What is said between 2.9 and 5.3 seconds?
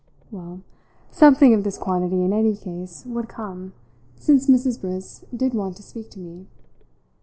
would come, since Mrs. Briss